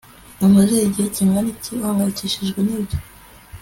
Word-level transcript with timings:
Umaze 0.45 0.75
igihe 0.87 1.07
kingana 1.15 1.49
iki 1.53 1.69
uhangayikishijwe 1.77 2.59
nibyo 2.67 2.97